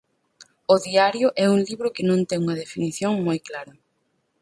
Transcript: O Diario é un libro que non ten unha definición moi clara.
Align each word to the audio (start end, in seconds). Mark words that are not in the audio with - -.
O 0.73 0.75
Diario 0.87 1.27
é 1.43 1.45
un 1.55 1.59
libro 1.69 1.93
que 1.95 2.07
non 2.09 2.19
ten 2.29 2.39
unha 2.45 2.59
definición 2.63 3.13
moi 3.25 3.39
clara. 3.47 3.73